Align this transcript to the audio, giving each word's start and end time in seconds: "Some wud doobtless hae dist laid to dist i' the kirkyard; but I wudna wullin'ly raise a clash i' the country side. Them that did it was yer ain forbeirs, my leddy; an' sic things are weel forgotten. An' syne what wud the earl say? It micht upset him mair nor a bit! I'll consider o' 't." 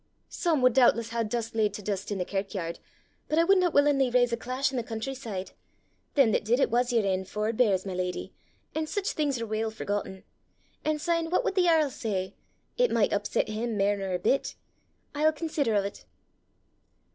"Some 0.29 0.63
wud 0.63 0.73
doobtless 0.73 1.09
hae 1.09 1.23
dist 1.25 1.53
laid 1.53 1.75
to 1.75 1.83
dist 1.83 2.11
i' 2.11 2.15
the 2.15 2.25
kirkyard; 2.25 2.79
but 3.27 3.37
I 3.37 3.43
wudna 3.43 3.69
wullin'ly 3.71 4.09
raise 4.11 4.33
a 4.33 4.35
clash 4.35 4.73
i' 4.73 4.75
the 4.75 4.81
country 4.81 5.13
side. 5.13 5.51
Them 6.15 6.31
that 6.31 6.43
did 6.43 6.59
it 6.59 6.71
was 6.71 6.91
yer 6.91 7.03
ain 7.03 7.23
forbeirs, 7.23 7.85
my 7.85 7.93
leddy; 7.93 8.33
an' 8.73 8.87
sic 8.87 9.05
things 9.05 9.39
are 9.39 9.45
weel 9.45 9.69
forgotten. 9.69 10.23
An' 10.83 10.97
syne 10.97 11.29
what 11.29 11.43
wud 11.43 11.53
the 11.53 11.69
earl 11.69 11.91
say? 11.91 12.33
It 12.79 12.89
micht 12.89 13.13
upset 13.13 13.47
him 13.49 13.77
mair 13.77 13.95
nor 13.95 14.13
a 14.13 14.17
bit! 14.17 14.55
I'll 15.13 15.31
consider 15.33 15.75
o' 15.75 15.87
't." 15.87 16.03